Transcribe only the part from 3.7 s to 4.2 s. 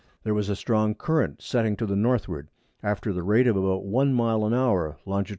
1